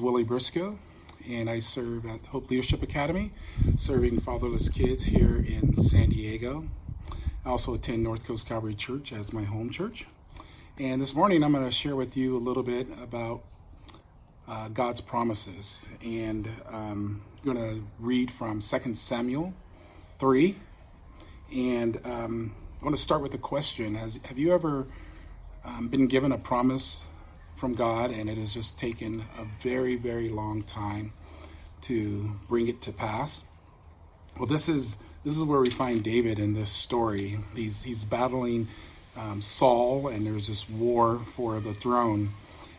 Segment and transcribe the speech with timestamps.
[0.00, 0.78] Willie Briscoe,
[1.28, 3.32] and I serve at Hope Leadership Academy,
[3.76, 6.68] serving fatherless kids here in San Diego.
[7.44, 10.06] I also attend North Coast Calvary Church as my home church.
[10.78, 13.42] And this morning I'm going to share with you a little bit about
[14.48, 15.86] uh, God's promises.
[16.02, 19.52] And um, I'm going to read from 2 Samuel
[20.18, 20.56] 3.
[21.54, 24.86] And um, I want to start with a question Has, Have you ever
[25.64, 27.04] um, been given a promise
[27.60, 31.12] from God and it has just taken a very, very long time
[31.82, 33.44] to bring it to pass?
[34.38, 37.38] Well, this is this is where we find David in this story.
[37.54, 38.68] He's he's battling
[39.16, 42.30] um, Saul, and there's this war for the throne.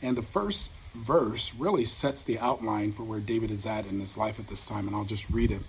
[0.00, 4.16] And the first verse really sets the outline for where David is at in his
[4.16, 5.62] life at this time, and I'll just read it.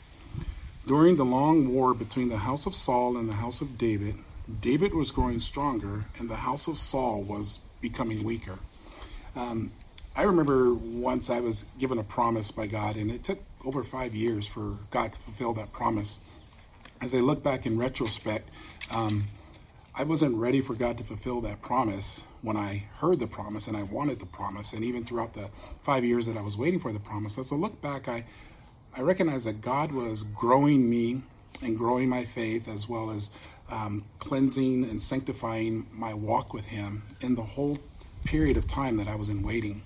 [0.85, 4.15] During the long war between the house of Saul and the house of David,
[4.61, 8.59] David was growing stronger, and the house of Saul was becoming weaker.
[9.35, 9.71] Um,
[10.15, 14.15] I remember once I was given a promise by God, and it took over five
[14.15, 16.19] years for God to fulfill that promise.
[17.01, 18.49] As I look back in retrospect,
[18.93, 19.27] um,
[19.95, 23.75] I wasn't ready for God to fulfill that promise when I heard the promise and
[23.75, 24.73] I wanted the promise.
[24.73, 25.49] And even throughout the
[25.81, 28.25] five years that I was waiting for the promise, as I look back, I,
[28.95, 31.21] I recognized that God was growing me
[31.61, 33.29] and growing my faith as well as
[33.69, 37.77] um, cleansing and sanctifying my walk with Him in the whole
[38.25, 39.81] period of time that I was in waiting.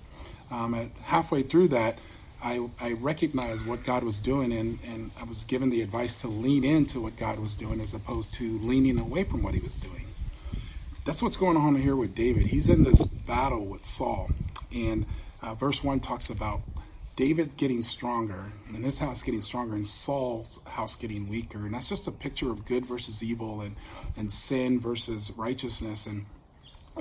[0.51, 1.97] Um, at halfway through that,
[2.43, 6.27] I, I recognized what God was doing, and, and I was given the advice to
[6.27, 9.77] lean into what God was doing as opposed to leaning away from what He was
[9.77, 10.05] doing.
[11.05, 12.47] That's what's going on here with David.
[12.47, 14.29] He's in this battle with Saul,
[14.73, 15.05] and
[15.41, 16.61] uh, verse 1 talks about
[17.15, 21.59] David getting stronger, and his house getting stronger, and Saul's house getting weaker.
[21.59, 23.75] And that's just a picture of good versus evil, and,
[24.17, 26.07] and sin versus righteousness.
[26.07, 26.25] And,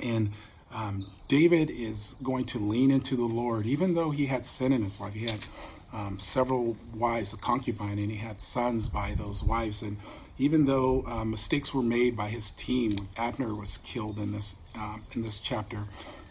[0.01, 0.31] and
[0.73, 4.83] um, David is going to lean into the Lord, even though he had sin in
[4.83, 5.13] his life.
[5.13, 5.45] He had
[5.93, 9.83] um, several wives, a concubine, and he had sons by those wives.
[9.83, 9.97] And
[10.37, 15.03] even though uh, mistakes were made by his team, Abner was killed in this um,
[15.13, 15.85] in this chapter.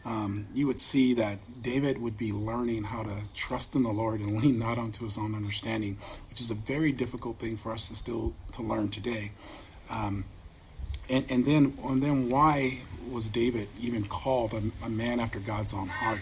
[0.04, 4.18] Um, you would see that David would be learning how to trust in the Lord
[4.18, 7.88] and lean not onto his own understanding, which is a very difficult thing for us
[7.88, 9.30] to still to learn today.
[9.88, 10.24] Um,
[11.08, 12.80] and, and then and then why
[13.10, 16.20] was David even called a, a man after God's own heart?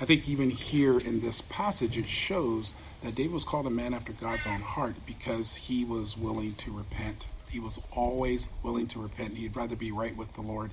[0.00, 3.94] I think even here in this passage, it shows that David was called a man
[3.94, 7.26] after God's own heart because he was willing to repent.
[7.50, 9.36] He was always willing to repent.
[9.36, 10.70] He'd rather be right with the Lord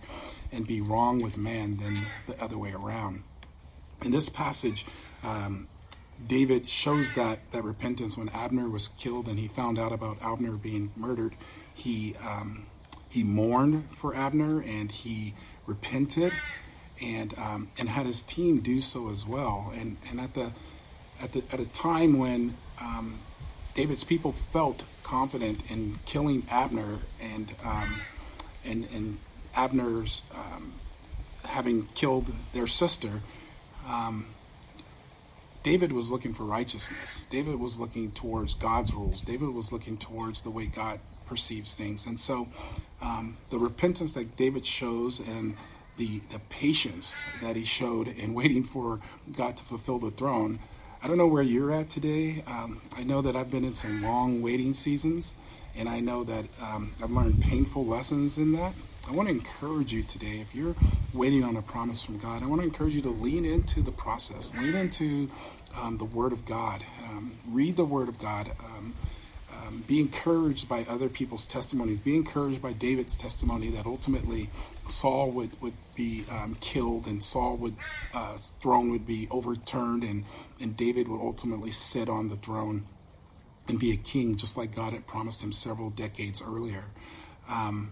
[0.51, 1.97] and be wrong with man than
[2.27, 3.23] the other way around.
[4.03, 4.85] In this passage,
[5.23, 5.67] um,
[6.27, 10.53] David shows that that repentance when Abner was killed and he found out about Abner
[10.53, 11.35] being murdered.
[11.73, 12.65] He um,
[13.15, 15.33] he mourned for Abner and he
[15.65, 16.33] repented
[17.01, 19.71] and um, and had his team do so as well.
[19.73, 20.51] And and at the
[21.21, 23.19] at the at a time when um,
[23.73, 28.01] David's people felt confident in killing Abner and um,
[28.65, 29.17] and and
[29.55, 30.73] Abner's um,
[31.45, 33.21] having killed their sister.
[33.87, 34.25] Um,
[35.63, 37.27] David was looking for righteousness.
[37.29, 39.21] David was looking towards God's rules.
[39.21, 42.05] David was looking towards the way God perceives things.
[42.05, 42.47] And so
[43.01, 45.55] um, the repentance that David shows and
[45.97, 48.99] the, the patience that he showed in waiting for
[49.35, 50.59] God to fulfill the throne.
[51.03, 52.43] I don't know where you're at today.
[52.47, 55.35] Um, I know that I've been in some long waiting seasons,
[55.75, 58.73] and I know that um, I've learned painful lessons in that.
[59.07, 60.75] I want to encourage you today, if you're
[61.13, 63.91] waiting on a promise from God, I want to encourage you to lean into the
[63.91, 65.29] process, lean into
[65.79, 68.49] um, the Word of God, um, read the Word of God.
[69.55, 71.99] Um, be encouraged by other people's testimonies.
[71.99, 74.49] Be encouraged by David's testimony that ultimately
[74.87, 77.75] Saul would, would be um, killed and Saul would
[78.13, 80.25] uh, throne would be overturned and,
[80.59, 82.83] and David would ultimately sit on the throne
[83.67, 86.83] and be a king just like God had promised him several decades earlier.
[87.49, 87.91] Um,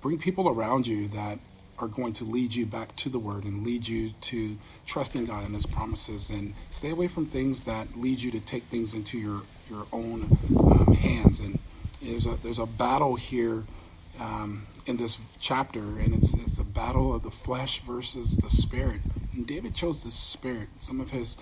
[0.00, 1.38] bring people around you that
[1.82, 4.56] are going to lead you back to the word and lead you to
[4.86, 8.62] trusting God and his promises and stay away from things that lead you to take
[8.64, 11.40] things into your your own um, hands.
[11.40, 11.58] And
[12.00, 13.64] there's a there's a battle here
[14.20, 19.00] um, in this chapter and it's it's a battle of the flesh versus the spirit.
[19.32, 20.68] And David chose the spirit.
[20.78, 21.36] Some of his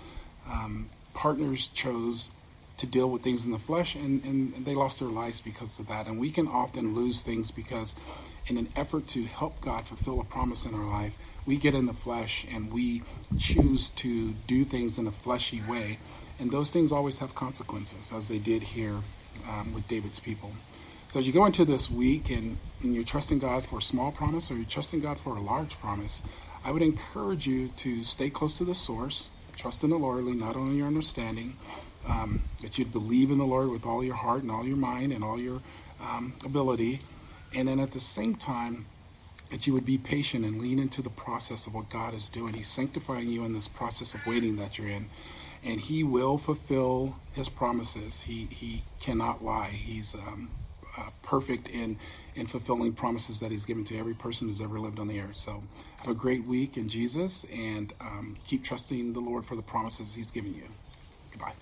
[0.50, 2.30] um, partners chose
[2.78, 5.88] to deal with things in the flesh and, and they lost their lives because of
[5.88, 6.06] that.
[6.06, 7.94] And we can often lose things because
[8.50, 11.16] in an effort to help God fulfill a promise in our life,
[11.46, 13.02] we get in the flesh and we
[13.38, 15.98] choose to do things in a fleshy way.
[16.40, 18.96] And those things always have consequences, as they did here
[19.48, 20.50] um, with David's people.
[21.10, 24.10] So as you go into this week and, and you're trusting God for a small
[24.10, 26.22] promise or you're trusting God for a large promise,
[26.64, 30.56] I would encourage you to stay close to the source, trust in the Lord, not
[30.56, 31.54] only your understanding,
[32.08, 35.12] um, that you'd believe in the Lord with all your heart and all your mind
[35.12, 35.60] and all your
[36.02, 37.00] um, ability,
[37.54, 38.86] and then at the same time,
[39.50, 42.54] that you would be patient and lean into the process of what God is doing.
[42.54, 45.06] He's sanctifying you in this process of waiting that you're in,
[45.64, 48.22] and He will fulfill His promises.
[48.22, 49.70] He He cannot lie.
[49.70, 50.50] He's um,
[50.96, 51.98] uh, perfect in
[52.36, 55.36] in fulfilling promises that He's given to every person who's ever lived on the earth.
[55.36, 55.62] So,
[55.98, 60.14] have a great week in Jesus, and um, keep trusting the Lord for the promises
[60.14, 60.68] He's given you.
[61.32, 61.54] Goodbye.